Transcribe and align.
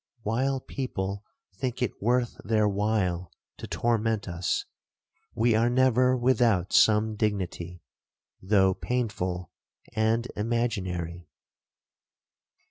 While 0.23 0.61
people 0.61 1.23
think 1.57 1.79
it 1.83 2.01
worth 2.01 2.41
their 2.43 2.67
while 2.67 3.31
to 3.57 3.67
torment 3.67 4.27
us, 4.27 4.65
we 5.35 5.53
are 5.53 5.69
never 5.69 6.17
without 6.17 6.73
some 6.73 7.15
dignity, 7.15 7.83
though 8.41 8.73
painful 8.73 9.51
and 9.95 10.25
imaginary. 10.35 11.29